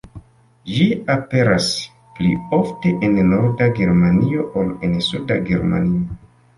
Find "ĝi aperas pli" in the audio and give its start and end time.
0.75-2.31